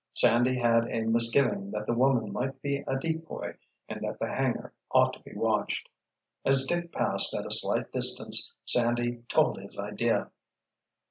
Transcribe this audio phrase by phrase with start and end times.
[0.15, 3.55] Sandy had a misgiving that the woman might be a decoy
[3.87, 5.89] and that the hangar ought to be watched.
[6.43, 10.31] As Dick passed at a slight distance, Sandy told his idea.